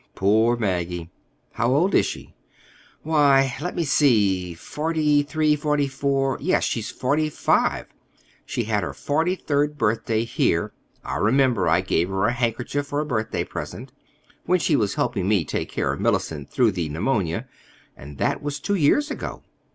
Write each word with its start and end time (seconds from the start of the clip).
Poor 0.15 0.57
Maggie!" 0.57 1.11
"How 1.51 1.71
old 1.75 1.93
is 1.93 2.07
she?" 2.07 2.33
"Why, 3.03 3.53
let 3.61 3.75
me 3.75 3.83
see—forty 3.83 5.21
three, 5.21 5.55
forty 5.55 5.87
four—yes, 5.87 6.63
she's 6.63 6.89
forty 6.89 7.29
five. 7.29 7.85
She 8.43 8.63
had 8.63 8.81
her 8.81 8.95
forty 8.95 9.35
third 9.35 9.77
birthday 9.77 10.23
here—I 10.23 11.17
remember 11.17 11.69
I 11.69 11.81
gave 11.81 12.09
her 12.09 12.25
a 12.25 12.31
handkerchief 12.31 12.87
for 12.87 12.99
a 12.99 13.05
birthday 13.05 13.43
present—when 13.43 14.57
she 14.57 14.75
was 14.75 14.95
helping 14.95 15.27
me 15.27 15.45
take 15.45 15.69
care 15.69 15.93
of 15.93 15.99
Mellicent 16.01 16.49
through 16.49 16.71
the 16.71 16.89
pneumonia; 16.89 17.45
and 17.95 18.17
that 18.17 18.41
was 18.41 18.59
two 18.59 18.73
years 18.73 19.11
ago. 19.11 19.43